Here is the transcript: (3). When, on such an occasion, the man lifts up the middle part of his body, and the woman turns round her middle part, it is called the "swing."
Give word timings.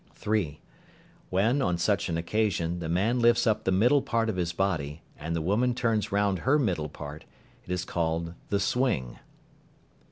(3). 0.15 0.59
When, 1.29 1.61
on 1.61 1.77
such 1.77 2.09
an 2.09 2.17
occasion, 2.17 2.79
the 2.79 2.89
man 2.89 3.19
lifts 3.19 3.45
up 3.45 3.65
the 3.65 3.71
middle 3.71 4.01
part 4.01 4.29
of 4.29 4.35
his 4.35 4.51
body, 4.51 5.03
and 5.15 5.35
the 5.35 5.43
woman 5.43 5.75
turns 5.75 6.11
round 6.11 6.39
her 6.39 6.57
middle 6.57 6.89
part, 6.89 7.23
it 7.63 7.71
is 7.71 7.85
called 7.85 8.33
the 8.49 8.59
"swing." 8.59 9.19